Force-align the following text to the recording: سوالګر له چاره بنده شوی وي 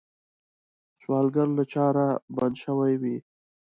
سوالګر 1.01 1.47
له 1.57 1.63
چاره 1.73 2.07
بنده 2.35 2.57
شوی 2.63 2.93
وي 3.01 3.17